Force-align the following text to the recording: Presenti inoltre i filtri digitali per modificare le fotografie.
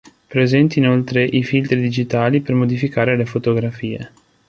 Presenti 0.27 0.79
inoltre 0.79 1.23
i 1.23 1.43
filtri 1.43 1.79
digitali 1.79 2.41
per 2.41 2.55
modificare 2.55 3.15
le 3.15 3.25
fotografie. 3.27 4.11